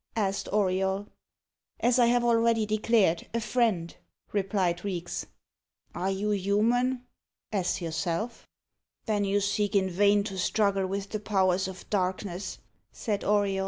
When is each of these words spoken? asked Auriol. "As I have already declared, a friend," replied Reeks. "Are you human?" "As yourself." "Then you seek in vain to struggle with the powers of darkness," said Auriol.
asked 0.15 0.47
Auriol. 0.51 1.05
"As 1.79 1.99
I 1.99 2.07
have 2.07 2.23
already 2.23 2.65
declared, 2.65 3.27
a 3.35 3.39
friend," 3.39 3.95
replied 4.33 4.83
Reeks. 4.83 5.27
"Are 5.93 6.09
you 6.09 6.31
human?" 6.31 7.05
"As 7.51 7.81
yourself." 7.81 8.47
"Then 9.05 9.25
you 9.25 9.39
seek 9.39 9.75
in 9.75 9.91
vain 9.91 10.23
to 10.23 10.39
struggle 10.39 10.87
with 10.87 11.09
the 11.09 11.19
powers 11.19 11.67
of 11.67 11.87
darkness," 11.91 12.57
said 12.91 13.23
Auriol. 13.23 13.59